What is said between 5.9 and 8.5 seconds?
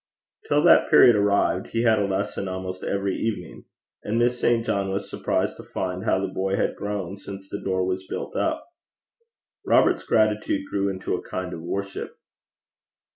how the boy had grown since the door was built